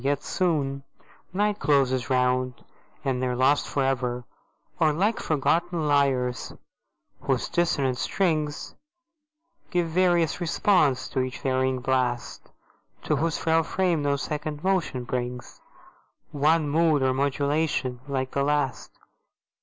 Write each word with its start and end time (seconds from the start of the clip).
yet 0.03 0.23
soon 0.23 0.81
Night 1.31 1.59
closes 1.59 2.09
round, 2.09 2.63
and 3.05 3.21
they 3.21 3.27
are 3.27 3.35
lost 3.35 3.67
forever: 3.69 4.23
Or 4.79 4.91
like 4.91 5.19
forgotten 5.19 5.87
lyres, 5.87 6.51
whose 7.21 7.49
dissonant 7.49 7.99
strings 7.99 8.73
Give 9.69 9.87
various 9.87 10.41
response 10.41 11.07
to 11.09 11.19
each 11.21 11.39
varying 11.41 11.81
blast, 11.81 12.49
To 13.03 13.17
whose 13.17 13.37
frail 13.37 13.61
frame 13.61 14.01
no 14.01 14.15
second 14.15 14.63
motion 14.63 15.03
brings 15.03 15.61
One 16.31 16.67
mood 16.67 17.03
or 17.03 17.13
modulation 17.13 17.99
like 18.07 18.31
the 18.31 18.41
last. 18.41 18.91